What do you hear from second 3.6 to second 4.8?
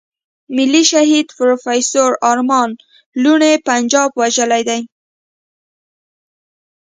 پنجاب وژلی